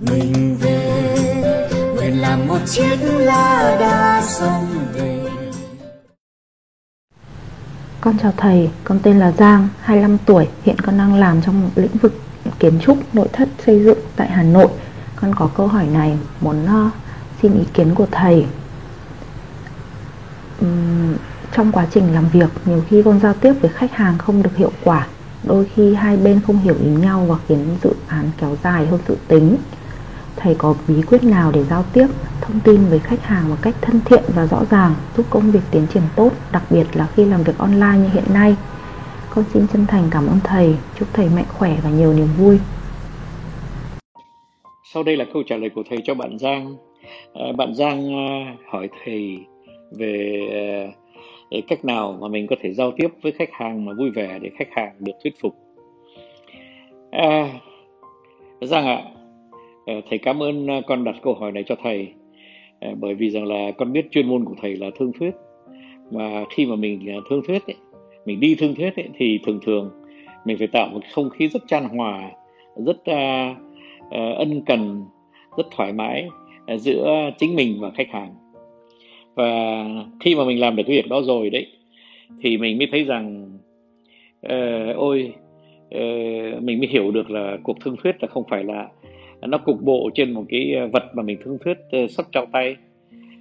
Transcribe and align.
mình 0.00 0.56
về 0.60 1.68
nguyện 1.96 2.20
làm 2.20 2.48
một 2.48 2.58
chiếc 2.66 2.96
lá 3.02 3.76
đa 3.80 4.22
sông 4.26 4.66
về 4.92 5.18
Con 8.00 8.18
chào 8.22 8.32
thầy, 8.36 8.70
con 8.84 8.98
tên 9.02 9.18
là 9.18 9.32
Giang, 9.32 9.68
25 9.80 10.18
tuổi, 10.18 10.48
hiện 10.64 10.76
con 10.78 10.98
đang 10.98 11.14
làm 11.14 11.42
trong 11.42 11.62
một 11.62 11.68
lĩnh 11.76 11.96
vực 12.02 12.20
kiến 12.58 12.78
trúc, 12.80 13.14
nội 13.14 13.28
thất, 13.32 13.48
xây 13.66 13.84
dựng 13.84 13.98
tại 14.16 14.30
Hà 14.30 14.42
Nội. 14.42 14.68
Con 15.16 15.34
có 15.34 15.50
câu 15.56 15.66
hỏi 15.66 15.86
này 15.86 16.18
muốn 16.40 16.66
ờ, 16.66 16.90
xin 17.42 17.54
ý 17.54 17.64
kiến 17.74 17.94
của 17.94 18.06
thầy. 18.10 18.46
Uhm, 20.64 21.16
trong 21.52 21.72
quá 21.72 21.86
trình 21.90 22.14
làm 22.14 22.28
việc, 22.28 22.48
nhiều 22.64 22.84
khi 22.88 23.02
con 23.02 23.20
giao 23.20 23.34
tiếp 23.34 23.52
với 23.60 23.70
khách 23.70 23.92
hàng 23.92 24.18
không 24.18 24.42
được 24.42 24.56
hiệu 24.56 24.72
quả. 24.84 25.06
Đôi 25.44 25.66
khi 25.74 25.94
hai 25.94 26.16
bên 26.16 26.40
không 26.46 26.58
hiểu 26.58 26.76
ý 26.84 26.90
nhau 26.90 27.26
và 27.28 27.36
khiến 27.48 27.76
dự 27.84 27.90
án 28.06 28.30
kéo 28.40 28.56
dài 28.64 28.86
hơn 28.86 29.00
dự 29.08 29.16
tính. 29.28 29.56
Thầy 30.40 30.54
có 30.58 30.74
bí 30.88 31.02
quyết 31.02 31.24
nào 31.24 31.52
để 31.54 31.64
giao 31.64 31.84
tiếp, 31.92 32.06
thông 32.40 32.60
tin 32.60 32.84
với 32.90 32.98
khách 32.98 33.22
hàng 33.22 33.48
một 33.48 33.56
cách 33.62 33.74
thân 33.80 34.00
thiện 34.04 34.22
và 34.34 34.46
rõ 34.46 34.64
ràng, 34.70 34.94
giúp 35.16 35.26
công 35.30 35.50
việc 35.50 35.60
tiến 35.70 35.86
triển 35.94 36.02
tốt, 36.16 36.30
đặc 36.52 36.62
biệt 36.70 36.84
là 36.94 37.06
khi 37.14 37.24
làm 37.24 37.42
việc 37.42 37.58
online 37.58 37.98
như 37.98 38.08
hiện 38.12 38.34
nay? 38.34 38.56
Con 39.30 39.44
xin 39.52 39.66
chân 39.72 39.86
thành 39.86 40.08
cảm 40.10 40.26
ơn 40.26 40.38
thầy, 40.44 40.74
chúc 40.98 41.08
thầy 41.12 41.28
mạnh 41.28 41.44
khỏe 41.48 41.76
và 41.84 41.90
nhiều 41.90 42.12
niềm 42.12 42.28
vui. 42.38 42.58
Sau 44.92 45.02
đây 45.02 45.16
là 45.16 45.24
câu 45.32 45.42
trả 45.46 45.56
lời 45.56 45.70
của 45.70 45.82
thầy 45.90 45.98
cho 46.04 46.14
bạn 46.14 46.38
Giang. 46.38 46.76
À, 47.34 47.52
bạn 47.56 47.74
Giang 47.74 48.14
à, 48.14 48.56
hỏi 48.70 48.88
thầy 49.04 49.38
về 49.98 50.40
à, 51.50 51.58
cách 51.68 51.84
nào 51.84 52.18
mà 52.20 52.28
mình 52.28 52.46
có 52.46 52.56
thể 52.62 52.72
giao 52.72 52.92
tiếp 52.96 53.08
với 53.22 53.32
khách 53.32 53.50
hàng 53.52 53.84
mà 53.84 53.92
vui 53.98 54.10
vẻ 54.10 54.38
để 54.42 54.50
khách 54.58 54.68
hàng 54.76 54.92
được 54.98 55.12
thuyết 55.22 55.34
phục. 55.42 55.54
À, 57.10 57.48
Giang 58.60 58.86
ạ, 58.86 59.02
à, 59.04 59.17
Ờ, 59.88 60.00
thầy 60.10 60.18
cảm 60.18 60.42
ơn 60.42 60.70
à, 60.70 60.80
con 60.86 61.04
đặt 61.04 61.16
câu 61.22 61.34
hỏi 61.34 61.52
này 61.52 61.64
cho 61.66 61.74
thầy. 61.82 62.08
Ờ, 62.80 62.94
bởi 63.00 63.14
vì 63.14 63.30
rằng 63.30 63.46
là 63.46 63.70
con 63.70 63.92
biết 63.92 64.06
chuyên 64.10 64.28
môn 64.28 64.44
của 64.44 64.54
thầy 64.62 64.76
là 64.76 64.90
thương 64.98 65.12
thuyết. 65.12 65.30
Và 66.10 66.44
khi 66.50 66.66
mà 66.66 66.76
mình 66.76 67.10
à, 67.10 67.16
thương 67.30 67.42
thuyết 67.46 67.66
ấy, 67.66 67.76
mình 68.26 68.40
đi 68.40 68.54
thương 68.54 68.74
thuyết 68.74 68.96
ấy, 68.96 69.08
thì 69.18 69.38
thường 69.46 69.60
thường 69.66 69.90
mình 70.44 70.58
phải 70.58 70.66
tạo 70.66 70.88
một 70.92 71.00
không 71.12 71.30
khí 71.30 71.48
rất 71.48 71.62
chan 71.66 71.84
hòa 71.84 72.30
rất 72.76 72.96
uh, 72.96 73.56
uh, 74.06 74.36
ân 74.36 74.62
cần 74.66 75.04
rất 75.56 75.66
thoải 75.70 75.92
mái 75.92 76.28
uh, 76.74 76.80
giữa 76.80 77.30
chính 77.38 77.56
mình 77.56 77.76
và 77.80 77.90
khách 77.90 78.10
hàng. 78.10 78.34
Và 79.34 79.84
khi 80.20 80.34
mà 80.34 80.44
mình 80.44 80.60
làm 80.60 80.76
được 80.76 80.82
cái 80.86 80.96
việc 80.96 81.08
đó 81.08 81.22
rồi 81.22 81.50
đấy 81.50 81.66
thì 82.42 82.56
mình 82.56 82.78
mới 82.78 82.88
thấy 82.90 83.04
rằng 83.04 83.58
uh, 84.46 84.96
ôi 84.96 85.32
uh, 85.94 86.62
mình 86.62 86.78
mới 86.78 86.88
hiểu 86.88 87.10
được 87.10 87.30
là 87.30 87.56
cuộc 87.62 87.80
thương 87.80 87.96
thuyết 88.02 88.16
là 88.20 88.28
không 88.28 88.44
phải 88.50 88.64
là 88.64 88.88
nó 89.40 89.58
cục 89.58 89.82
bộ 89.82 90.10
trên 90.14 90.32
một 90.32 90.44
cái 90.48 90.74
ờ, 90.74 90.88
vật 90.92 91.04
mà 91.14 91.22
mình 91.22 91.38
thương 91.44 91.58
thuyết 91.64 91.78
ờ, 91.90 92.06
sắp 92.06 92.26
trong 92.32 92.50
tay. 92.52 92.76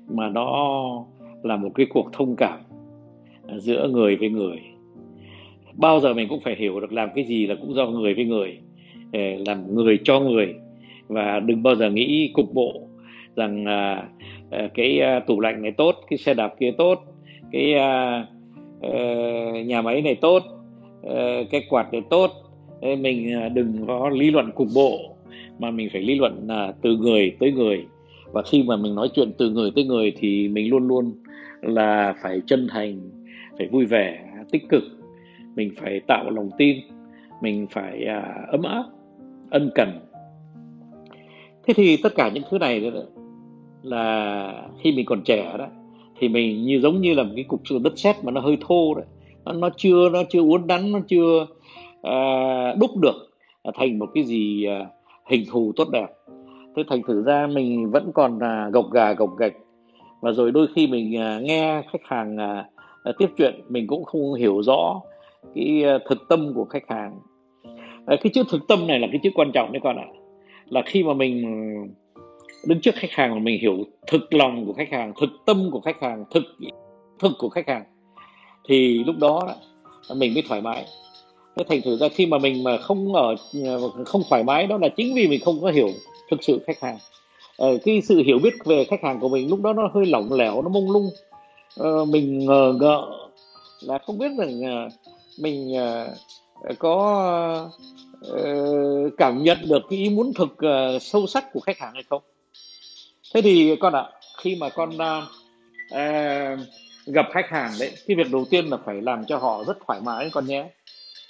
Mà 0.10 0.30
nó 0.30 1.06
là 1.44 1.58
một 1.58 1.70
cái 1.76 1.86
cuộc 1.90 2.14
thông 2.14 2.36
cảm 2.36 2.60
ờ, 3.48 3.60
giữa 3.60 3.88
người 3.92 4.16
với 4.16 4.30
người. 4.30 4.58
Bao 5.74 6.00
giờ 6.00 6.14
mình 6.14 6.28
cũng 6.30 6.40
phải 6.44 6.56
hiểu 6.56 6.80
được 6.80 6.94
làm 6.94 7.10
cái 7.16 7.24
gì 7.24 7.48
là 7.48 7.56
cũng 7.62 7.74
do 7.74 7.86
người 7.86 8.14
với 8.14 8.26
người 8.26 8.58
làm 9.48 9.76
người 9.76 10.00
cho 10.04 10.20
người. 10.20 10.56
Và 11.08 11.40
đừng 11.40 11.64
bao 11.64 11.76
giờ 11.76 11.90
nghĩ 11.90 12.32
cục 12.34 12.54
bộ 12.54 12.74
rằng 13.36 13.66
à, 13.66 14.10
cái 14.74 15.00
à, 15.00 15.20
tủ 15.20 15.40
lạnh 15.40 15.62
này 15.62 15.72
tốt 15.72 15.96
cái 16.10 16.18
xe 16.18 16.34
đạp 16.34 16.56
kia 16.60 16.72
tốt 16.78 17.04
cái 17.52 17.74
à, 17.74 18.26
à, 18.82 19.00
nhà 19.66 19.82
máy 19.82 20.02
này 20.02 20.16
tốt 20.16 20.44
à, 21.10 21.44
cái 21.52 21.62
quạt 21.70 21.92
này 21.92 22.02
tốt. 22.10 22.32
Mình 22.82 23.50
đừng 23.54 23.88
có 23.88 24.10
lý 24.10 24.32
luận 24.32 24.52
cục 24.52 24.68
bộ 24.76 25.00
mà 25.60 25.72
mình 25.72 25.90
phải 25.94 26.02
lý 26.02 26.16
luận 26.16 26.48
là 26.48 26.74
từ 26.82 26.98
người 26.98 27.36
tới 27.40 27.52
người. 27.52 27.86
Và 28.32 28.42
khi 28.42 28.64
mà 28.64 28.78
mình 28.78 28.96
nói 28.96 29.10
chuyện 29.14 29.32
từ 29.38 29.50
người 29.50 29.72
tới 29.76 29.84
người 29.84 30.14
thì 30.18 30.48
mình 30.48 30.70
luôn 30.70 30.88
luôn 30.88 31.14
là 31.62 32.16
phải 32.22 32.42
chân 32.46 32.68
thành 32.70 33.00
phải 33.58 33.68
vui 33.68 33.86
vẻ 33.86 34.24
tích 34.52 34.70
cực. 34.70 34.84
Mình 35.56 35.72
phải 35.78 36.00
tạo 36.00 36.30
lòng 36.30 36.50
tin 36.58 36.78
mình 37.42 37.68
phải 37.72 38.06
à, 38.06 38.46
ấm 38.52 38.64
áp 38.64 38.84
ân 39.50 39.70
cần. 39.76 40.00
Thế 41.68 41.74
thì 41.74 41.98
tất 42.04 42.16
cả 42.16 42.32
những 42.34 42.44
thứ 42.50 42.58
này 42.58 42.92
là 43.84 44.54
khi 44.82 44.92
mình 44.92 45.06
còn 45.06 45.24
trẻ 45.24 45.56
đó 45.58 45.68
thì 46.20 46.30
mình 46.30 46.66
như 46.66 46.80
giống 46.80 47.02
như 47.02 47.14
là 47.14 47.24
một 47.24 47.32
cái 47.36 47.44
cục 47.44 47.62
đất 47.82 48.00
sét 48.00 48.16
mà 48.24 48.32
nó 48.32 48.42
hơi 48.42 48.58
thô 48.68 48.94
đấy 48.94 49.06
nó, 49.46 49.54
nó 49.54 49.70
chưa 49.78 50.10
nó 50.10 50.24
chưa 50.30 50.42
uốn 50.42 50.68
đắn, 50.68 50.92
nó 50.92 51.00
chưa 51.08 51.48
à, 52.02 52.16
đúc 52.80 52.98
được 52.98 53.30
thành 53.76 54.00
một 54.00 54.06
cái 54.14 54.24
gì 54.24 54.66
à, 54.66 54.86
hình 55.30 55.44
thù 55.52 55.72
tốt 55.76 55.88
đẹp. 55.92 56.08
Thế 56.76 56.84
thành 56.90 57.02
thử 57.08 57.24
ra 57.24 57.48
mình 57.48 57.92
vẫn 57.92 58.12
còn 58.14 58.40
là 58.40 58.70
gộc 58.74 58.92
gà, 58.92 59.14
gộc 59.14 59.38
gạch. 59.38 59.54
Và 60.22 60.32
rồi 60.32 60.52
đôi 60.52 60.68
khi 60.76 60.88
mình 60.88 61.18
à, 61.18 61.40
nghe 61.44 61.82
khách 61.92 62.02
hàng 62.04 62.38
à, 62.38 62.70
à, 63.04 63.12
tiếp 63.18 63.30
chuyện, 63.38 63.62
mình 63.70 63.88
cũng 63.88 64.04
không 64.04 64.34
hiểu 64.34 64.62
rõ 64.62 65.02
cái 65.56 65.84
thực 66.10 66.18
tâm 66.30 66.54
của 66.56 66.66
khách 66.66 66.84
hàng. 66.88 67.20
Cái 68.08 68.32
chữ 68.34 68.44
thực 68.50 68.68
tâm 68.68 68.88
này 68.88 69.00
là 69.00 69.08
cái 69.12 69.20
chữ 69.24 69.30
quan 69.36 69.52
trọng 69.52 69.72
đấy 69.72 69.80
con 69.84 69.98
ạ. 69.98 70.06
Là 70.66 70.82
khi 70.86 71.04
mà 71.04 71.14
mình 71.14 71.44
đứng 72.68 72.82
trước 72.82 72.96
khách 72.96 73.12
hàng 73.12 73.32
mà 73.34 73.40
mình 73.40 73.62
hiểu 73.62 73.78
thực 74.08 74.34
lòng 74.34 74.66
của 74.66 74.74
khách 74.74 74.90
hàng, 74.92 75.14
thực 75.22 75.30
tâm 75.46 75.70
của 75.72 75.82
khách 75.82 76.02
hàng, 76.02 76.26
thực 76.32 76.44
thực 77.20 77.32
của 77.40 77.50
khách 77.50 77.68
hàng, 77.68 77.84
thì 78.70 79.04
lúc 79.04 79.16
đó 79.20 79.42
mình 80.16 80.34
mới 80.34 80.44
thoải 80.48 80.62
mái 80.62 80.86
thế 81.58 81.64
thành 81.70 81.82
thử 81.82 81.98
ra 81.98 82.08
khi 82.10 82.26
mà 82.26 82.38
mình 82.38 82.64
mà 82.64 82.78
không 82.78 83.16
ở 83.16 83.36
ờ, 83.66 83.90
không 84.06 84.22
thoải 84.30 84.44
mái 84.44 84.68
đó 84.68 84.78
là 84.82 84.90
chính 84.90 85.16
vì 85.16 85.28
mình 85.28 85.42
không 85.46 85.62
có 85.62 85.72
hiểu 85.72 85.90
thực 86.32 86.44
sự 86.44 86.60
khách 86.68 86.80
hàng. 86.82 86.98
Ờ, 87.58 87.78
cái 87.86 88.02
sự 88.02 88.24
hiểu 88.26 88.40
biết 88.40 88.54
về 88.66 88.84
khách 88.84 89.04
hàng 89.04 89.20
của 89.20 89.30
mình 89.30 89.50
lúc 89.50 89.62
đó 89.62 89.74
nó 89.74 89.90
hơi 89.94 90.06
lỏng 90.06 90.34
lẻo 90.34 90.62
nó 90.62 90.70
mông 90.70 90.92
lung. 90.92 91.10
Ờ, 91.78 92.06
mình 92.06 92.46
ngờ 92.46 92.74
ngợ 92.80 93.08
là 93.82 93.98
không 93.98 94.18
biết 94.18 94.32
rằng 94.38 94.62
ờ, 94.62 94.90
mình 95.40 95.76
ờ, 95.76 96.08
có 96.80 97.72
cảm 99.18 99.44
nhận 99.44 99.58
được 99.70 99.82
cái 99.90 100.00
ý 100.00 100.10
muốn 100.10 100.34
thực 100.34 100.56
sâu 101.02 101.28
sắc 101.28 101.54
của 101.54 101.60
khách 101.60 101.80
hàng 101.80 101.94
hay 101.94 102.04
không. 102.10 102.22
Thế 103.34 103.42
thì 103.42 103.76
con 103.80 103.94
ạ 103.94 104.02
à, 104.02 104.12
khi 104.38 104.56
mà 104.56 104.70
con 104.70 104.98
à, 105.90 106.58
gặp 107.06 107.26
khách 107.32 107.50
hàng 107.50 107.72
đấy 107.80 107.92
cái 108.08 108.18
việc 108.18 108.32
đầu 108.32 108.46
tiên 108.50 108.66
là 108.66 108.78
phải 108.86 109.02
làm 109.02 109.26
cho 109.26 109.38
họ 109.38 109.64
rất 109.68 109.78
thoải 109.88 110.02
mái 110.04 110.30
con 110.30 110.46
nhé 110.46 110.70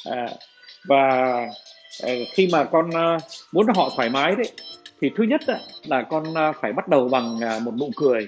à, 0.05 0.27
và 0.87 1.33
ờ, 2.03 2.09
khi 2.33 2.49
mà 2.51 2.63
con 2.63 2.89
ờ, 2.91 3.17
muốn 3.51 3.67
họ 3.75 3.89
thoải 3.95 4.09
mái 4.09 4.35
đấy 4.35 4.51
thì 5.01 5.11
thứ 5.15 5.23
nhất 5.23 5.41
là 5.85 6.01
con 6.01 6.23
ờ, 6.35 6.53
phải 6.61 6.73
bắt 6.73 6.87
đầu 6.87 7.09
bằng 7.09 7.39
một 7.63 7.73
nụ 7.79 7.89
cười. 7.95 8.27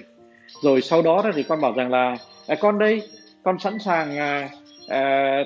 Rồi 0.62 0.80
sau 0.80 1.02
đó 1.02 1.22
thì 1.34 1.42
con 1.42 1.60
bảo 1.60 1.72
rằng 1.72 1.90
là 1.90 2.16
à, 2.48 2.56
con 2.60 2.78
đây 2.78 3.02
con 3.42 3.58
sẵn 3.58 3.78
sàng 3.78 4.16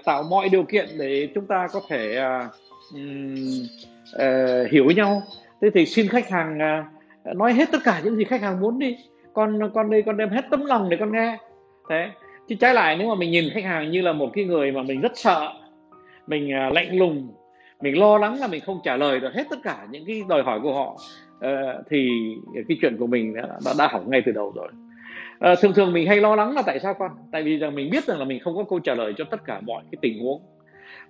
tạo 0.04 0.22
mọi 0.22 0.48
điều 0.48 0.62
kiện 0.62 0.86
để 0.98 1.28
chúng 1.34 1.46
ta 1.46 1.68
có 1.72 1.80
thể 1.88 2.18
hiểu 4.70 4.90
nhau. 4.90 5.22
Thế 5.60 5.68
thì 5.74 5.86
xin 5.86 6.08
khách 6.08 6.30
hàng 6.30 6.58
nói 7.24 7.52
hết 7.52 7.68
tất 7.72 7.78
cả 7.84 8.00
những 8.04 8.16
gì 8.16 8.24
khách 8.24 8.42
hàng 8.42 8.60
muốn 8.60 8.78
đi. 8.78 8.96
Con 9.32 9.70
con 9.74 9.90
đây 9.90 10.02
con 10.02 10.16
đem 10.16 10.30
hết 10.30 10.44
tấm 10.50 10.64
lòng 10.64 10.88
để 10.88 10.96
con 11.00 11.12
nghe. 11.12 11.38
Thế. 11.88 12.10
Chứ 12.48 12.54
trái 12.60 12.74
lại 12.74 12.96
nếu 12.96 13.08
mà 13.08 13.14
mình 13.14 13.30
nhìn 13.30 13.44
khách 13.54 13.64
hàng 13.64 13.90
như 13.90 14.02
là 14.02 14.12
một 14.12 14.30
cái 14.34 14.44
người 14.44 14.72
mà 14.72 14.82
mình 14.82 15.00
rất 15.00 15.12
sợ 15.14 15.52
mình 16.26 16.52
à, 16.52 16.70
lạnh 16.70 16.98
lùng 16.98 17.28
mình 17.84 17.98
lo 17.98 18.18
lắng 18.18 18.40
là 18.40 18.46
mình 18.46 18.60
không 18.60 18.80
trả 18.84 18.96
lời 18.96 19.20
được 19.20 19.34
hết 19.34 19.46
tất 19.50 19.56
cả 19.62 19.86
những 19.90 20.04
cái 20.06 20.22
đòi 20.28 20.42
hỏi 20.42 20.60
của 20.62 20.74
họ. 20.74 20.96
Ờ, 21.40 21.82
thì 21.90 22.08
cái 22.68 22.78
chuyện 22.80 22.96
của 22.96 23.06
mình 23.06 23.34
đã, 23.34 23.72
đã, 23.78 23.88
hỏng 23.88 24.10
ngay 24.10 24.22
từ 24.26 24.32
đầu 24.32 24.52
rồi. 24.56 24.68
À, 25.38 25.54
thường 25.60 25.72
thường 25.74 25.92
mình 25.92 26.06
hay 26.06 26.20
lo 26.20 26.36
lắng 26.36 26.54
là 26.54 26.62
tại 26.66 26.78
sao 26.80 26.94
con? 26.94 27.10
Tại 27.32 27.42
vì 27.42 27.58
rằng 27.58 27.74
mình 27.74 27.90
biết 27.90 28.04
rằng 28.04 28.18
là 28.18 28.24
mình 28.24 28.40
không 28.40 28.56
có 28.56 28.64
câu 28.64 28.78
trả 28.78 28.94
lời 28.94 29.14
cho 29.16 29.24
tất 29.24 29.44
cả 29.44 29.60
mọi 29.60 29.82
cái 29.90 29.98
tình 30.02 30.22
huống. 30.22 30.42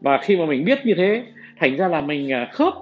Và 0.01 0.19
khi 0.23 0.37
mà 0.37 0.47
mình 0.47 0.65
biết 0.65 0.79
như 0.87 0.95
thế 0.97 1.25
thành 1.61 1.77
ra 1.77 1.89
là 1.89 2.01
mình 2.01 2.33
à, 2.33 2.49
khớp 2.53 2.75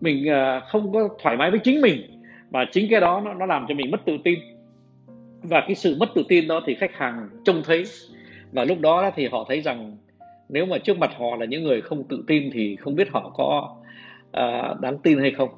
mình 0.00 0.28
à, 0.28 0.60
không 0.60 0.92
có 0.92 1.08
thoải 1.22 1.36
mái 1.36 1.50
với 1.50 1.60
chính 1.60 1.80
mình. 1.80 2.02
Và 2.50 2.64
chính 2.72 2.90
cái 2.90 3.00
đó 3.00 3.22
nó, 3.24 3.34
nó 3.34 3.46
làm 3.46 3.66
cho 3.68 3.74
mình 3.74 3.90
mất 3.90 4.00
tự 4.04 4.18
tin. 4.24 4.38
Và 5.42 5.60
cái 5.60 5.74
sự 5.74 5.96
mất 6.00 6.08
tự 6.14 6.24
tin 6.28 6.48
đó 6.48 6.62
thì 6.66 6.74
khách 6.74 6.94
hàng 6.94 7.28
trông 7.44 7.62
thấy. 7.64 7.84
Và 8.52 8.64
lúc 8.64 8.80
đó 8.80 9.10
thì 9.16 9.28
họ 9.28 9.44
thấy 9.48 9.60
rằng 9.60 9.96
nếu 10.48 10.66
mà 10.66 10.78
trước 10.78 10.98
mặt 10.98 11.10
họ 11.18 11.36
là 11.36 11.46
những 11.46 11.62
người 11.62 11.80
không 11.80 12.04
tự 12.08 12.24
tin 12.26 12.50
thì 12.52 12.76
không 12.76 12.94
biết 12.94 13.10
họ 13.10 13.32
có 13.36 13.76
uh, 14.28 14.80
đáng 14.80 14.98
tin 15.02 15.18
hay 15.18 15.30
không. 15.30 15.48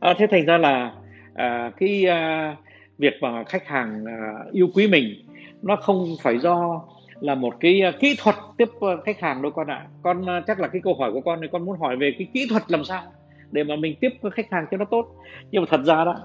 À, 0.00 0.14
thế 0.18 0.26
thành 0.30 0.46
ra 0.46 0.58
là 0.58 0.92
uh, 1.32 1.76
cái 1.76 2.04
uh, 2.06 2.58
việc 2.98 3.14
mà 3.20 3.44
khách 3.44 3.66
hàng 3.66 4.04
à, 4.06 4.44
yêu 4.52 4.68
quý 4.74 4.88
mình 4.88 5.14
nó 5.62 5.76
không 5.76 6.06
phải 6.22 6.38
do 6.38 6.82
là 7.20 7.34
một 7.34 7.54
cái 7.60 7.82
kỹ 8.00 8.16
thuật 8.18 8.34
tiếp 8.56 8.68
khách 9.04 9.20
hàng 9.20 9.42
đâu 9.42 9.52
con 9.52 9.66
ạ. 9.66 9.86
Con 10.02 10.24
chắc 10.46 10.60
là 10.60 10.68
cái 10.68 10.80
câu 10.84 10.94
hỏi 10.94 11.12
của 11.12 11.20
con 11.20 11.38
thì 11.42 11.48
con 11.52 11.64
muốn 11.64 11.78
hỏi 11.78 11.96
về 11.96 12.14
cái 12.18 12.28
kỹ 12.34 12.46
thuật 12.50 12.62
làm 12.68 12.84
sao 12.84 13.02
để 13.50 13.64
mà 13.64 13.76
mình 13.76 13.94
tiếp 14.00 14.08
khách 14.32 14.50
hàng 14.50 14.66
cho 14.70 14.76
nó 14.76 14.84
tốt. 14.84 15.06
Nhưng 15.50 15.62
mà 15.62 15.66
thật 15.70 15.80
ra 15.84 16.04
đó 16.04 16.16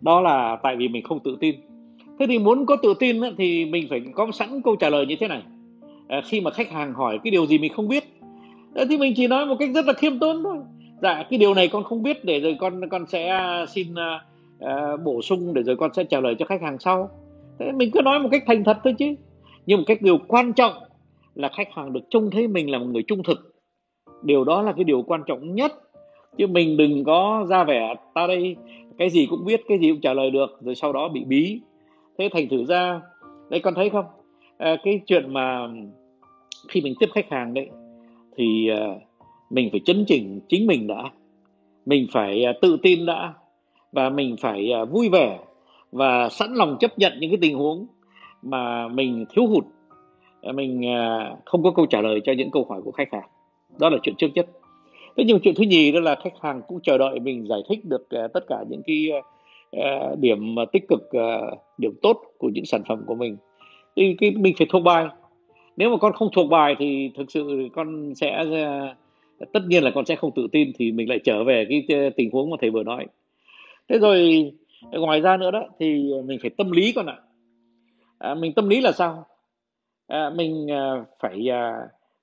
đó 0.00 0.20
là 0.20 0.56
tại 0.62 0.76
vì 0.76 0.88
mình 0.88 1.02
không 1.02 1.20
tự 1.24 1.36
tin. 1.40 1.54
Thế 2.18 2.26
thì 2.28 2.38
muốn 2.38 2.66
có 2.66 2.76
tự 2.82 2.94
tin 3.00 3.20
thì 3.38 3.64
mình 3.64 3.86
phải 3.90 4.02
có 4.14 4.26
sẵn 4.32 4.62
câu 4.64 4.76
trả 4.76 4.90
lời 4.90 5.06
như 5.06 5.16
thế 5.20 5.28
này. 5.28 5.42
À, 6.10 6.20
khi 6.24 6.40
mà 6.40 6.50
khách 6.50 6.70
hàng 6.70 6.94
hỏi 6.94 7.18
cái 7.24 7.30
điều 7.30 7.46
gì 7.46 7.58
mình 7.58 7.72
không 7.72 7.88
biết 7.88 8.04
thì 8.88 8.98
mình 8.98 9.12
chỉ 9.16 9.26
nói 9.26 9.46
một 9.46 9.56
cách 9.58 9.68
rất 9.74 9.86
là 9.86 9.92
khiêm 9.92 10.18
tốn 10.18 10.42
thôi. 10.42 10.56
Dạ 11.02 11.24
cái 11.30 11.38
điều 11.38 11.54
này 11.54 11.68
con 11.68 11.84
không 11.84 12.02
biết 12.02 12.24
để 12.24 12.40
rồi 12.40 12.56
con 12.60 12.88
con 12.88 13.06
sẽ 13.06 13.28
à, 13.28 13.66
xin 13.66 13.86
uh, 13.92 15.00
bổ 15.04 15.22
sung 15.22 15.54
để 15.54 15.62
rồi 15.62 15.76
con 15.76 15.90
sẽ 15.94 16.04
trả 16.04 16.20
lời 16.20 16.34
cho 16.38 16.46
khách 16.46 16.62
hàng 16.62 16.78
sau. 16.78 17.10
Thế 17.58 17.72
mình 17.72 17.90
cứ 17.90 18.02
nói 18.02 18.18
một 18.18 18.28
cách 18.32 18.42
thành 18.46 18.64
thật 18.64 18.76
thôi 18.84 18.94
chứ. 18.98 19.14
Nhưng 19.66 19.78
một 19.78 19.84
cách 19.86 20.02
điều 20.02 20.18
quan 20.28 20.52
trọng 20.52 20.72
là 21.34 21.48
khách 21.48 21.68
hàng 21.72 21.92
được 21.92 22.00
trông 22.10 22.30
thấy 22.30 22.48
mình 22.48 22.70
là 22.70 22.78
một 22.78 22.86
người 22.86 23.02
trung 23.02 23.22
thực. 23.22 23.54
Điều 24.22 24.44
đó 24.44 24.62
là 24.62 24.72
cái 24.72 24.84
điều 24.84 25.02
quan 25.02 25.22
trọng 25.26 25.54
nhất. 25.54 25.72
Chứ 26.38 26.46
mình 26.46 26.76
đừng 26.76 27.04
có 27.04 27.46
ra 27.48 27.64
vẻ 27.64 27.94
ta 28.14 28.26
đây 28.26 28.56
cái 28.98 29.10
gì 29.10 29.26
cũng 29.30 29.44
biết 29.44 29.60
cái 29.68 29.78
gì 29.78 29.90
cũng 29.90 30.00
trả 30.00 30.14
lời 30.14 30.30
được 30.30 30.58
rồi 30.60 30.74
sau 30.74 30.92
đó 30.92 31.08
bị 31.08 31.24
bí. 31.24 31.60
Thế 32.18 32.28
thành 32.32 32.48
thử 32.48 32.64
ra 32.64 33.00
đây 33.50 33.60
con 33.60 33.74
thấy 33.74 33.90
không? 33.90 34.04
À, 34.60 34.76
cái 34.82 35.00
chuyện 35.06 35.32
mà 35.32 35.68
khi 36.68 36.80
mình 36.80 36.94
tiếp 37.00 37.06
khách 37.14 37.30
hàng 37.30 37.54
đấy 37.54 37.68
thì 38.36 38.70
à, 38.70 38.94
mình 39.50 39.68
phải 39.70 39.80
chấn 39.84 40.04
chỉnh 40.06 40.40
chính 40.48 40.66
mình 40.66 40.86
đã. 40.86 41.10
Mình 41.86 42.06
phải 42.12 42.44
à, 42.44 42.52
tự 42.62 42.76
tin 42.82 43.06
đã 43.06 43.34
và 43.92 44.10
mình 44.10 44.36
phải 44.40 44.72
à, 44.72 44.84
vui 44.84 45.08
vẻ 45.08 45.38
và 45.92 46.28
sẵn 46.28 46.54
lòng 46.54 46.76
chấp 46.80 46.98
nhận 46.98 47.12
những 47.20 47.30
cái 47.30 47.38
tình 47.40 47.56
huống 47.56 47.86
mà 48.42 48.88
mình 48.88 49.24
thiếu 49.34 49.46
hụt. 49.46 49.64
Mình 50.54 50.86
à, 50.86 51.34
không 51.44 51.62
có 51.62 51.70
câu 51.70 51.86
trả 51.86 52.00
lời 52.00 52.20
cho 52.24 52.32
những 52.32 52.50
câu 52.50 52.66
hỏi 52.68 52.80
của 52.84 52.92
khách 52.92 53.12
hàng. 53.12 53.28
Đó 53.78 53.88
là 53.88 53.98
chuyện 54.02 54.14
trước 54.18 54.28
nhất. 54.34 54.48
Thế 55.16 55.24
nhưng 55.26 55.40
chuyện 55.40 55.54
thứ 55.54 55.64
nhì 55.64 55.92
đó 55.92 56.00
là 56.00 56.14
khách 56.14 56.40
hàng 56.40 56.62
cũng 56.68 56.80
chờ 56.82 56.98
đợi 56.98 57.20
mình 57.20 57.46
giải 57.46 57.60
thích 57.68 57.84
được 57.84 58.08
uh, 58.24 58.32
tất 58.32 58.44
cả 58.48 58.64
những 58.68 58.82
cái 58.86 59.06
uh, 59.76 60.18
điểm 60.18 60.56
tích 60.72 60.88
cực 60.88 61.00
uh, 61.16 61.58
điểm 61.78 61.92
tốt 62.02 62.22
của 62.38 62.48
những 62.48 62.64
sản 62.64 62.82
phẩm 62.88 63.04
của 63.06 63.14
mình 63.14 63.36
thì 64.00 64.16
cái 64.18 64.30
mình 64.30 64.54
phải 64.58 64.66
thuộc 64.70 64.82
bài. 64.82 65.06
Nếu 65.76 65.90
mà 65.90 65.96
con 65.96 66.12
không 66.12 66.28
thuộc 66.32 66.50
bài 66.50 66.76
thì 66.78 67.10
thực 67.16 67.30
sự 67.30 67.68
con 67.74 68.14
sẽ 68.14 68.44
tất 69.52 69.60
nhiên 69.66 69.82
là 69.82 69.90
con 69.94 70.04
sẽ 70.06 70.16
không 70.16 70.30
tự 70.34 70.46
tin 70.52 70.72
thì 70.78 70.92
mình 70.92 71.08
lại 71.08 71.18
trở 71.24 71.44
về 71.44 71.66
cái 71.88 72.10
tình 72.16 72.30
huống 72.32 72.50
mà 72.50 72.56
thầy 72.60 72.70
vừa 72.70 72.82
nói. 72.82 73.06
Thế 73.88 73.98
rồi 73.98 74.50
ngoài 74.92 75.20
ra 75.20 75.36
nữa 75.36 75.50
đó 75.50 75.64
thì 75.78 76.12
mình 76.24 76.38
phải 76.42 76.50
tâm 76.50 76.70
lý 76.70 76.92
con 76.92 77.06
ạ. 77.06 77.16
À, 78.18 78.34
mình 78.34 78.52
tâm 78.52 78.68
lý 78.68 78.80
là 78.80 78.92
sao? 78.92 79.24
À, 80.06 80.30
mình 80.30 80.70
à, 80.70 81.04
phải 81.20 81.50
à, 81.50 81.72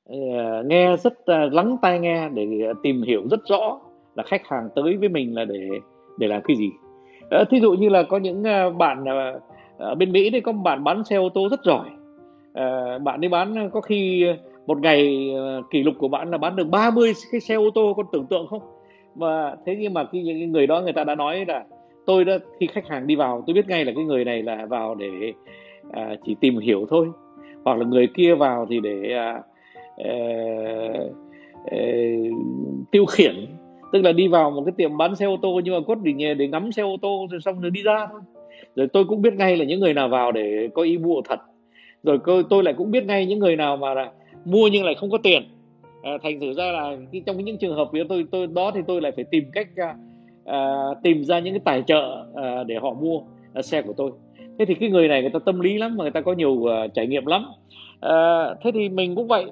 à, 0.09 0.61
nghe 0.65 0.97
rất 0.97 1.25
à, 1.25 1.49
lắng 1.51 1.77
tai 1.81 1.99
nghe 1.99 2.29
để 2.29 2.47
à, 2.67 2.73
tìm 2.83 3.01
hiểu 3.01 3.27
rất 3.31 3.39
rõ 3.47 3.79
là 4.15 4.23
khách 4.23 4.47
hàng 4.47 4.69
tới 4.75 4.97
với 4.97 5.09
mình 5.09 5.35
là 5.35 5.45
để 5.45 5.69
để 6.17 6.27
làm 6.27 6.41
cái 6.41 6.57
gì. 6.57 6.69
À, 7.29 7.43
thí 7.49 7.59
dụ 7.59 7.71
như 7.71 7.89
là 7.89 8.03
có 8.03 8.17
những 8.17 8.43
bạn 8.77 9.05
à, 9.05 9.33
ở 9.77 9.95
bên 9.95 10.11
Mỹ 10.11 10.29
thì 10.29 10.41
có 10.41 10.51
một 10.51 10.61
bạn 10.63 10.83
bán 10.83 11.03
xe 11.03 11.15
ô 11.15 11.29
tô 11.29 11.49
rất 11.49 11.63
giỏi. 11.63 11.89
Ờ, 12.53 12.99
bạn 12.99 13.21
đi 13.21 13.27
bán 13.27 13.69
có 13.73 13.81
khi 13.81 14.25
một 14.67 14.77
ngày 14.81 15.31
ờ, 15.35 15.61
kỷ 15.71 15.83
lục 15.83 15.95
của 15.97 16.07
bạn 16.07 16.31
là 16.31 16.37
bán 16.37 16.55
được 16.55 16.67
30 16.69 17.13
cái 17.31 17.41
xe 17.41 17.55
ô 17.55 17.69
tô 17.75 17.93
con 17.97 18.05
tưởng 18.11 18.25
tượng 18.25 18.47
không? 18.47 18.61
Mà 19.15 19.55
thế 19.65 19.75
nhưng 19.79 19.93
mà 19.93 20.03
cái, 20.03 20.23
cái 20.25 20.47
người 20.47 20.67
đó 20.67 20.81
người 20.81 20.93
ta 20.93 21.03
đã 21.03 21.15
nói 21.15 21.45
là 21.47 21.65
tôi 22.05 22.25
đã 22.25 22.37
khi 22.59 22.67
khách 22.67 22.87
hàng 22.87 23.07
đi 23.07 23.15
vào 23.15 23.43
tôi 23.47 23.53
biết 23.53 23.67
ngay 23.67 23.85
là 23.85 23.91
cái 23.95 24.03
người 24.03 24.25
này 24.25 24.43
là 24.43 24.65
vào 24.65 24.95
để 24.95 25.33
à, 25.91 26.15
chỉ 26.25 26.35
tìm 26.39 26.57
hiểu 26.57 26.85
thôi. 26.89 27.07
Hoặc 27.65 27.77
là 27.77 27.85
người 27.85 28.07
kia 28.07 28.35
vào 28.35 28.65
thì 28.69 28.79
để 28.79 29.15
uh, 29.15 29.45
uh, 30.01 31.11
uh, 31.61 32.37
tiêu 32.91 33.05
khiển. 33.05 33.35
Tức 33.93 34.01
là 34.01 34.11
đi 34.11 34.27
vào 34.27 34.51
một 34.51 34.63
cái 34.65 34.73
tiệm 34.77 34.97
bán 34.97 35.15
xe 35.15 35.25
ô 35.25 35.37
tô 35.41 35.61
nhưng 35.63 35.73
mà 35.73 35.79
cốt 35.87 35.97
để 36.03 36.13
nhờ 36.13 36.33
để 36.33 36.47
ngắm 36.47 36.71
xe 36.71 36.83
ô 36.83 36.95
tô 37.01 37.27
rồi 37.31 37.41
xong 37.41 37.61
rồi 37.61 37.71
đi 37.71 37.83
ra 37.83 38.07
thôi 38.11 38.21
rồi 38.75 38.87
tôi 38.87 39.05
cũng 39.05 39.21
biết 39.21 39.33
ngay 39.33 39.57
là 39.57 39.65
những 39.65 39.79
người 39.79 39.93
nào 39.93 40.09
vào 40.09 40.31
để 40.31 40.69
có 40.73 40.81
ý 40.81 40.97
mua 40.97 41.21
thật. 41.29 41.39
Rồi 42.03 42.17
tôi, 42.25 42.43
tôi 42.49 42.63
lại 42.63 42.73
cũng 42.77 42.91
biết 42.91 43.05
ngay 43.05 43.25
những 43.25 43.39
người 43.39 43.55
nào 43.55 43.77
mà 43.77 43.93
là 43.93 44.11
mua 44.45 44.67
nhưng 44.67 44.85
lại 44.85 44.95
không 44.95 45.11
có 45.11 45.17
tiền. 45.17 45.43
À, 46.03 46.11
thành 46.23 46.39
thử 46.39 46.53
ra 46.53 46.71
là 46.71 46.97
trong 47.25 47.37
những 47.37 47.57
trường 47.57 47.75
hợp 47.75 47.89
tôi 48.09 48.25
tôi 48.31 48.47
đó 48.47 48.71
thì 48.75 48.81
tôi 48.87 49.01
lại 49.01 49.11
phải 49.15 49.25
tìm 49.31 49.43
cách 49.53 49.67
à, 49.75 49.95
à, 50.45 50.59
tìm 51.03 51.23
ra 51.23 51.39
những 51.39 51.53
cái 51.53 51.61
tài 51.65 51.83
trợ 51.87 52.25
à, 52.35 52.63
để 52.63 52.75
họ 52.75 52.93
mua 52.93 53.21
à, 53.53 53.61
xe 53.61 53.81
của 53.81 53.93
tôi. 53.97 54.11
Thế 54.59 54.65
thì 54.65 54.73
cái 54.73 54.89
người 54.89 55.07
này 55.07 55.21
người 55.21 55.31
ta 55.31 55.39
tâm 55.45 55.59
lý 55.59 55.77
lắm 55.77 55.97
mà 55.97 56.03
người 56.03 56.11
ta 56.11 56.21
có 56.21 56.33
nhiều 56.33 56.51
uh, 56.51 56.69
trải 56.93 57.07
nghiệm 57.07 57.25
lắm. 57.25 57.45
À, 57.99 58.45
thế 58.63 58.71
thì 58.73 58.89
mình 58.89 59.15
cũng 59.15 59.27
vậy. 59.27 59.45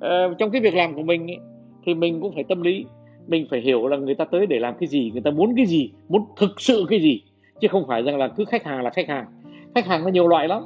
À, 0.00 0.28
trong 0.38 0.50
cái 0.50 0.60
việc 0.60 0.74
làm 0.74 0.94
của 0.94 1.02
mình 1.02 1.30
ấy, 1.30 1.38
thì 1.86 1.94
mình 1.94 2.20
cũng 2.20 2.34
phải 2.34 2.44
tâm 2.44 2.62
lý. 2.62 2.84
Mình 3.28 3.46
phải 3.50 3.60
hiểu 3.60 3.86
là 3.86 3.96
người 3.96 4.14
ta 4.14 4.24
tới 4.24 4.46
để 4.46 4.58
làm 4.58 4.74
cái 4.80 4.86
gì 4.86 5.10
người 5.12 5.22
ta 5.22 5.30
muốn 5.30 5.56
cái 5.56 5.66
gì 5.66 5.90
muốn 6.08 6.24
thực 6.36 6.60
sự 6.60 6.84
cái 6.88 7.00
gì 7.00 7.22
chứ 7.60 7.68
không 7.68 7.84
phải 7.88 8.02
rằng 8.02 8.18
là 8.18 8.28
cứ 8.28 8.44
khách 8.44 8.64
hàng 8.64 8.82
là 8.82 8.90
khách 8.90 9.08
hàng. 9.08 9.26
Khách 9.74 9.86
hàng 9.86 10.04
nó 10.04 10.08
nhiều 10.08 10.28
loại 10.28 10.48
lắm. 10.48 10.62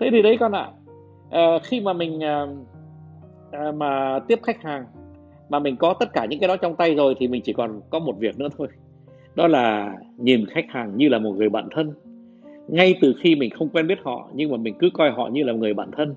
Thế 0.00 0.08
thì 0.12 0.22
đấy 0.22 0.36
con 0.40 0.52
ạ 0.52 0.70
à, 1.30 1.58
khi 1.62 1.80
mà 1.80 1.92
mình 1.92 2.24
à, 2.24 2.46
à, 3.50 3.72
mà 3.72 4.18
tiếp 4.28 4.38
khách 4.42 4.62
hàng 4.62 4.84
mà 5.48 5.58
mình 5.58 5.76
có 5.76 5.94
tất 6.00 6.12
cả 6.12 6.26
những 6.30 6.40
cái 6.40 6.48
đó 6.48 6.56
trong 6.56 6.76
tay 6.76 6.94
rồi 6.94 7.14
thì 7.18 7.28
mình 7.28 7.42
chỉ 7.44 7.52
còn 7.52 7.80
có 7.90 7.98
một 7.98 8.18
việc 8.18 8.38
nữa 8.38 8.48
thôi. 8.58 8.68
Đó 9.34 9.48
là 9.48 9.94
nhìn 10.16 10.46
khách 10.46 10.64
hàng 10.68 10.96
như 10.96 11.08
là 11.08 11.18
một 11.18 11.32
người 11.36 11.48
bạn 11.48 11.68
thân. 11.74 11.92
Ngay 12.68 12.94
từ 13.00 13.14
khi 13.20 13.36
mình 13.36 13.50
không 13.50 13.68
quen 13.68 13.86
biết 13.86 13.98
họ 14.04 14.28
nhưng 14.34 14.50
mà 14.50 14.56
mình 14.56 14.74
cứ 14.78 14.90
coi 14.94 15.10
họ 15.10 15.28
như 15.32 15.42
là 15.42 15.52
người 15.52 15.74
bạn 15.74 15.90
thân. 15.96 16.14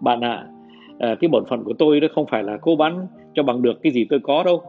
Bạn 0.00 0.20
ạ 0.20 0.46
à, 0.98 1.08
à, 1.08 1.14
cái 1.20 1.28
bổn 1.28 1.44
phận 1.44 1.64
của 1.64 1.74
tôi 1.78 2.00
đó 2.00 2.08
không 2.14 2.26
phải 2.26 2.42
là 2.42 2.56
cố 2.56 2.76
bán 2.76 3.06
cho 3.34 3.42
bằng 3.42 3.62
được 3.62 3.82
cái 3.82 3.92
gì 3.92 4.06
tôi 4.10 4.20
có 4.22 4.42
đâu. 4.42 4.62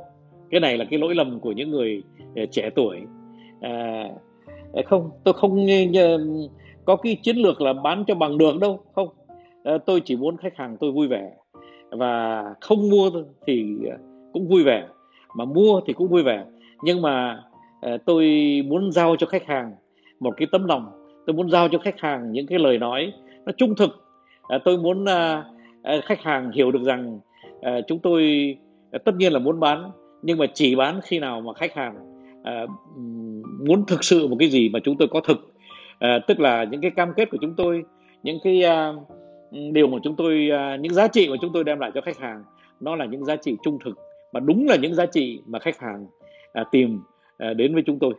Cái 0.50 0.60
này 0.60 0.78
là 0.78 0.86
cái 0.86 1.00
lỗi 1.00 1.16
lầm 1.16 1.40
của 1.40 1.52
những 1.52 1.72
người 1.72 2.04
trẻ 2.52 2.70
tuổi. 2.76 3.02
À, 3.66 4.10
à, 4.74 4.82
không 4.86 5.10
tôi 5.24 5.34
không 5.34 5.68
có 6.86 6.96
cái 6.96 7.16
chiến 7.24 7.38
lược 7.38 7.62
là 7.62 7.74
bán 7.74 8.04
cho 8.08 8.16
bằng 8.16 8.38
được 8.38 8.60
đâu 8.62 8.80
không. 8.96 9.08
À, 9.64 9.78
tôi 9.86 10.02
chỉ 10.06 10.16
muốn 10.16 10.38
khách 10.38 10.58
hàng 10.58 10.78
tôi 10.80 10.92
vui 10.92 11.08
vẻ. 11.08 11.32
Và 11.92 12.44
không 12.62 12.90
mua 12.90 13.12
thì 13.48 13.66
cũng 14.34 14.48
vui 14.48 14.64
vẻ 14.64 14.88
mà 15.36 15.46
mua 15.46 15.82
thì 15.86 15.94
cũng 15.94 16.08
vui 16.08 16.24
vẻ. 16.24 16.46
Nhưng 16.84 17.02
mà 17.02 17.44
à, 17.82 17.98
tôi 18.06 18.26
muốn 18.68 18.92
giao 18.92 19.16
cho 19.16 19.28
khách 19.28 19.46
hàng 19.46 19.72
một 20.20 20.34
cái 20.38 20.48
tấm 20.52 20.66
lòng. 20.66 20.86
Tôi 21.26 21.34
muốn 21.34 21.50
giao 21.50 21.70
cho 21.70 21.78
khách 21.78 22.00
hàng 22.00 22.32
những 22.32 22.48
cái 22.48 22.60
lời 22.60 22.78
nói 22.78 23.14
nó 23.46 23.52
trung 23.58 23.76
thực. 23.76 24.06
À, 24.48 24.60
tôi 24.66 24.78
muốn 24.78 25.06
à, 25.06 25.44
à 25.84 26.00
khách 26.04 26.22
hàng 26.22 26.52
hiểu 26.52 26.72
được 26.72 26.84
rằng 26.84 27.20
à, 27.62 27.82
chúng 27.88 28.00
tôi 28.00 28.56
à, 28.92 29.00
tất 29.06 29.16
nhiên 29.16 29.34
là 29.34 29.40
muốn 29.40 29.60
bán 29.60 29.92
nhưng 30.22 30.38
mà 30.38 30.46
chỉ 30.54 30.76
bán 30.76 31.00
khi 31.04 31.20
nào 31.20 31.42
mà 31.42 31.54
khách 31.54 31.74
hàng 31.74 31.96
à, 32.44 32.66
muốn 33.68 33.86
thực 33.86 34.04
sự 34.04 34.28
một 34.28 34.36
cái 34.40 34.50
gì 34.50 34.70
mà 34.70 34.80
chúng 34.84 34.98
tôi 34.98 35.08
có 35.08 35.20
thực. 35.22 35.54
À, 36.00 36.20
tức 36.28 36.40
là 36.40 36.64
những 36.64 36.82
cái 36.82 36.92
cam 36.92 37.14
kết 37.16 37.30
của 37.30 37.38
chúng 37.42 37.54
tôi 37.58 37.84
những 38.24 38.38
cái 38.44 38.64
à, 38.64 38.94
điều 39.52 39.88
mà 39.88 39.98
chúng 40.04 40.16
tôi 40.16 40.50
à, 40.52 40.76
những 40.76 40.94
giá 40.94 41.08
trị 41.08 41.30
mà 41.30 41.36
chúng 41.42 41.54
tôi 41.54 41.64
đem 41.64 41.80
lại 41.80 41.92
cho 41.94 42.02
khách 42.02 42.18
hàng 42.18 42.44
nó 42.80 42.96
là 42.96 43.06
những 43.06 43.26
giá 43.26 43.36
trị 43.36 43.58
trung 43.64 43.80
thực 43.86 43.98
mà 44.34 44.40
đúng 44.40 44.68
là 44.68 44.76
những 44.76 44.96
giá 44.96 45.06
trị 45.06 45.42
mà 45.46 45.60
khách 45.60 45.80
hàng 45.80 46.06
à, 46.54 46.64
tìm 46.72 47.00
à, 47.38 47.54
đến 47.54 47.74
với 47.74 47.84
chúng 47.86 48.00
tôi. 48.00 48.14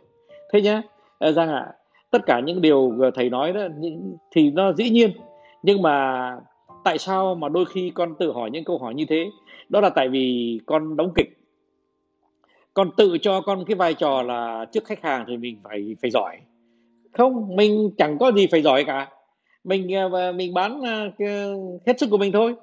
Thế 0.53 0.61
nhé 0.61 0.81
à, 1.19 1.31
giang 1.31 1.49
ạ 1.49 1.59
à, 1.59 1.73
tất 2.11 2.25
cả 2.25 2.39
những 2.39 2.61
điều 2.61 2.93
thầy 3.15 3.29
nói 3.29 3.53
đó 3.53 3.67
thì 4.31 4.51
nó 4.51 4.73
dĩ 4.73 4.89
nhiên. 4.89 5.11
Nhưng 5.63 5.81
mà 5.81 6.35
tại 6.83 6.97
sao 6.97 7.35
mà 7.35 7.49
đôi 7.49 7.65
khi 7.65 7.91
con 7.95 8.15
tự 8.19 8.31
hỏi 8.31 8.51
những 8.51 8.63
câu 8.63 8.77
hỏi 8.77 8.93
như 8.93 9.05
thế? 9.09 9.29
Đó 9.69 9.81
là 9.81 9.89
tại 9.89 10.09
vì 10.09 10.59
con 10.65 10.97
đóng 10.97 11.11
kịch 11.15 11.37
con 12.77 12.91
tự 12.97 13.17
cho 13.21 13.41
con 13.41 13.65
cái 13.65 13.75
vai 13.75 13.93
trò 13.93 14.21
là 14.21 14.65
trước 14.71 14.85
khách 14.85 15.03
hàng 15.03 15.25
thì 15.27 15.37
mình 15.37 15.57
phải 15.63 15.95
phải 16.01 16.11
giỏi. 16.11 16.37
Không 17.17 17.55
mình 17.55 17.91
chẳng 17.97 18.17
có 18.17 18.31
gì 18.31 18.47
phải 18.51 18.61
giỏi 18.61 18.83
cả. 18.83 19.07
Mình 19.63 19.91
ờ, 20.11 20.31
mình 20.31 20.53
bán 20.53 20.81
ờ, 20.81 21.09
hết 21.87 21.99
sức 21.99 22.07
của 22.11 22.17
mình 22.17 22.31
thôi. 22.31 22.55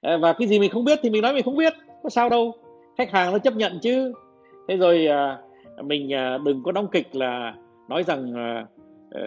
Ờ, 0.00 0.18
và 0.18 0.32
cái 0.32 0.48
gì 0.48 0.58
mình 0.58 0.70
không 0.70 0.84
biết 0.84 0.98
thì 1.02 1.10
mình 1.10 1.22
nói 1.22 1.34
mình 1.34 1.44
không 1.44 1.56
biết 1.56 1.72
có 2.02 2.10
sao 2.10 2.28
đâu. 2.28 2.54
Khách 2.98 3.10
hàng 3.10 3.32
nó 3.32 3.38
chấp 3.38 3.56
nhận 3.56 3.78
chứ. 3.82 4.12
Thế 4.68 4.76
rồi 4.76 5.08
mình 5.84 6.10
đừng 6.44 6.62
có 6.64 6.72
đóng 6.72 6.88
kịch 6.92 7.16
là 7.16 7.54
nói 7.88 8.02
rằng 8.02 8.32
uh, 8.32 9.18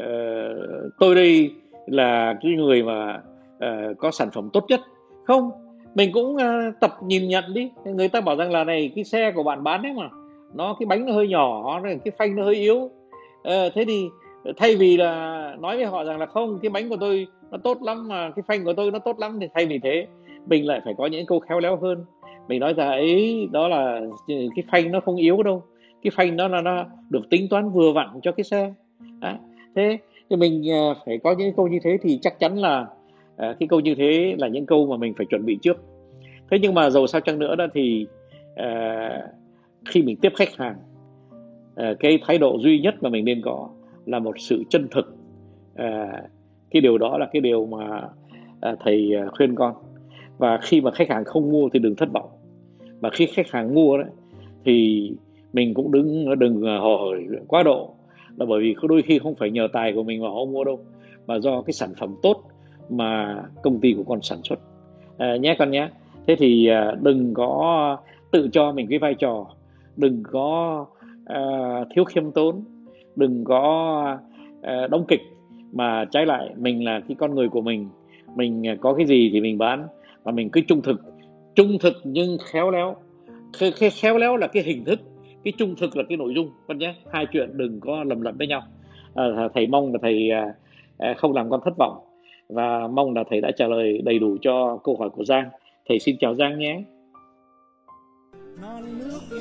tôi 0.99 1.15
đây 1.15 1.51
là 1.87 2.37
cái 2.41 2.51
người 2.51 2.83
mà 2.83 3.21
uh, 3.55 3.97
có 3.97 4.11
sản 4.11 4.29
phẩm 4.33 4.49
tốt 4.53 4.65
nhất. 4.67 4.81
Không 5.27 5.51
mình 5.95 6.11
cũng 6.13 6.35
uh, 6.35 6.41
tập 6.79 6.91
nhìn 7.03 7.27
nhận 7.27 7.43
đi. 7.53 7.71
Người 7.85 8.07
ta 8.07 8.21
bảo 8.21 8.35
rằng 8.35 8.51
là 8.51 8.63
này 8.63 8.91
cái 8.95 9.03
xe 9.03 9.31
của 9.31 9.43
bạn 9.43 9.63
bán 9.63 9.81
đấy 9.81 9.93
mà 9.93 10.09
nó 10.53 10.75
cái 10.79 10.85
bánh 10.85 11.05
nó 11.05 11.13
hơi 11.13 11.27
nhỏ 11.27 11.81
cái 11.83 12.11
phanh 12.17 12.35
nó 12.35 12.43
hơi 12.43 12.55
yếu. 12.55 12.89
À, 13.43 13.69
thế 13.75 13.85
thì 13.85 14.05
thay 14.57 14.75
vì 14.75 14.97
là 14.97 15.55
nói 15.59 15.77
với 15.77 15.85
họ 15.85 16.03
rằng 16.03 16.19
là 16.19 16.25
không 16.25 16.59
cái 16.61 16.69
bánh 16.69 16.89
của 16.89 16.97
tôi 16.99 17.27
nó 17.51 17.57
tốt 17.57 17.77
lắm 17.81 18.07
mà 18.07 18.31
cái 18.35 18.43
phanh 18.47 18.63
của 18.63 18.73
tôi 18.73 18.91
nó 18.91 18.99
tốt 18.99 19.19
lắm 19.19 19.37
thì 19.41 19.47
thay 19.53 19.65
vì 19.65 19.79
thế 19.83 20.07
mình 20.47 20.67
lại 20.67 20.81
phải 20.85 20.93
có 20.97 21.05
những 21.05 21.25
câu 21.25 21.39
khéo 21.39 21.59
léo 21.59 21.75
hơn. 21.75 22.05
Mình 22.47 22.59
nói 22.59 22.73
rằng 22.73 22.87
ấy 22.87 23.47
đó 23.51 23.67
là 23.67 24.01
cái 24.27 24.63
phanh 24.71 24.91
nó 24.91 24.99
không 24.99 25.15
yếu 25.15 25.43
đâu. 25.43 25.63
Cái 26.03 26.11
phanh 26.15 26.37
nó 26.37 26.47
là 26.47 26.61
nó 26.61 26.85
được 27.09 27.29
tính 27.29 27.47
toán 27.49 27.69
vừa 27.69 27.91
vặn 27.91 28.07
cho 28.21 28.31
cái 28.31 28.43
xe. 28.43 28.73
À, 29.21 29.39
thế 29.75 29.97
thì 30.29 30.35
mình 30.35 30.63
ờ, 30.71 30.95
phải 31.05 31.17
có 31.17 31.35
những 31.37 31.53
câu 31.57 31.67
như 31.67 31.79
thế 31.83 31.97
thì 32.01 32.19
chắc 32.21 32.39
chắn 32.39 32.57
là 32.57 32.85
à, 33.37 33.55
cái 33.59 33.67
câu 33.67 33.79
như 33.79 33.95
thế 33.95 34.35
là 34.37 34.47
những 34.47 34.65
câu 34.65 34.87
mà 34.87 34.97
mình 34.97 35.13
phải 35.17 35.25
chuẩn 35.29 35.45
bị 35.45 35.57
trước. 35.61 35.77
Thế 36.51 36.59
nhưng 36.61 36.73
mà 36.73 36.89
dầu 36.89 37.07
sao 37.07 37.21
chăng 37.21 37.39
nữa 37.39 37.55
đó 37.55 37.67
thì 37.73 38.07
à, 38.55 39.21
khi 39.85 40.01
mình 40.01 40.17
tiếp 40.17 40.31
khách 40.35 40.55
hàng 40.57 40.75
ờ, 41.75 41.95
cái 41.99 42.19
thái 42.25 42.37
độ 42.37 42.57
duy 42.59 42.79
nhất 42.79 42.95
mà 43.01 43.09
mình 43.09 43.25
nên 43.25 43.41
có 43.41 43.69
là 44.05 44.19
một 44.19 44.39
sự 44.39 44.63
chân 44.69 44.87
thực. 44.91 45.15
Ờ, 45.75 46.07
cái 46.71 46.81
điều 46.81 46.97
đó 46.97 47.17
là 47.17 47.29
cái 47.33 47.41
điều 47.41 47.65
mà 47.65 48.09
ờ, 48.61 48.75
thầy 48.79 49.11
khuyên 49.37 49.55
con. 49.55 49.73
Và 50.37 50.59
khi 50.61 50.81
mà 50.81 50.91
khách 50.91 51.09
hàng 51.09 51.23
không 51.23 51.51
mua 51.51 51.69
thì 51.73 51.79
đừng 51.79 51.95
thất 51.95 52.09
vọng. 52.13 52.29
Và 52.99 53.09
khi 53.09 53.25
khách 53.25 53.51
hàng 53.51 53.75
mua 53.75 53.97
đấy 53.97 54.09
thì 54.65 55.11
mình 55.53 55.73
cũng 55.73 55.91
đừng 55.91 56.39
đừng 56.39 56.61
hồ 56.61 56.97
hởi 56.97 57.25
quá 57.47 57.63
độ. 57.63 57.93
Là 58.37 58.45
bởi 58.45 58.61
vì 58.61 58.75
đôi 58.89 59.01
khi 59.01 59.19
không 59.19 59.35
phải 59.35 59.51
nhờ 59.51 59.67
tài 59.73 59.93
của 59.93 60.03
mình 60.03 60.21
mà 60.21 60.29
họ 60.29 60.45
mua 60.45 60.63
đâu 60.63 60.79
mà 61.27 61.39
do 61.39 61.61
cái 61.61 61.73
sản 61.73 61.89
phẩm 61.97 62.15
tốt 62.21 62.43
mà 62.89 63.43
công 63.63 63.79
ty 63.79 63.93
của 63.93 64.03
con 64.03 64.21
sản 64.21 64.39
xuất. 64.43 64.59
À, 65.17 65.35
nhé 65.35 65.55
con 65.59 65.71
nhé. 65.71 65.89
Thế 66.27 66.35
thì 66.35 66.69
đừng 67.01 67.33
có 67.33 67.97
tự 68.31 68.49
cho 68.51 68.71
mình 68.71 68.87
cái 68.89 68.99
vai 68.99 69.13
trò 69.13 69.47
đừng 69.97 70.23
có 70.31 70.85
uh, 71.33 71.87
thiếu 71.95 72.03
khiêm 72.03 72.31
tốn 72.31 72.63
đừng 73.15 73.43
có 73.43 74.17
uh, 74.59 74.89
đóng 74.89 75.05
kịch. 75.07 75.21
Mà 75.73 76.05
trái 76.11 76.25
lại 76.25 76.49
mình 76.57 76.85
là 76.85 77.01
cái 77.07 77.15
con 77.19 77.35
người 77.35 77.49
của 77.49 77.61
mình. 77.61 77.89
Mình 78.35 78.67
à, 78.67 78.75
có 78.81 78.93
cái 78.93 79.05
gì 79.05 79.29
thì 79.33 79.41
mình 79.41 79.57
bán. 79.57 79.87
Và 80.23 80.31
mình 80.31 80.49
cứ 80.49 80.61
trung 80.67 80.81
thực. 80.81 81.01
Trung 81.55 81.77
thực 81.79 81.93
nhưng 82.03 82.37
khéo 82.51 82.71
léo. 82.71 82.95
Khéo 84.01 84.17
léo 84.17 84.37
là 84.37 84.47
cái 84.47 84.63
hình 84.63 84.85
thức. 84.85 84.99
Cái 85.43 85.53
trung 85.57 85.75
thực 85.75 85.97
là 85.97 86.03
cái 86.09 86.17
nội 86.17 86.33
dung. 86.35 86.49
Con 86.67 86.77
nhé. 86.77 86.95
Hai 87.11 87.25
chuyện 87.31 87.49
đừng 87.57 87.79
có 87.79 88.03
lầm 88.03 88.21
lẫn 88.21 88.37
với 88.37 88.47
nhau. 88.47 88.61
À, 89.15 89.49
thầy 89.53 89.67
mong 89.67 89.91
là 89.93 89.99
thầy 90.01 90.29
à, 90.97 91.13
không 91.17 91.33
làm 91.33 91.49
con 91.49 91.61
thất 91.65 91.77
vọng. 91.77 91.97
Và 92.49 92.87
mong 92.87 93.13
là 93.13 93.23
thầy 93.29 93.41
đã 93.41 93.51
trả 93.51 93.67
lời 93.67 94.01
đầy 94.03 94.19
đủ 94.19 94.37
cho 94.41 94.77
câu 94.83 94.97
hỏi 94.99 95.09
của 95.09 95.25
Giang. 95.25 95.49
Thầy 95.89 95.99
xin 95.99 96.15
chào 96.19 96.35
Giang 96.35 96.59
nhé 96.59 96.83